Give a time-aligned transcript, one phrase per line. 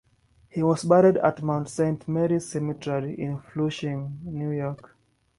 [0.49, 4.95] He was buried at Mount Saint Mary's Cemetery in Flushing, New York.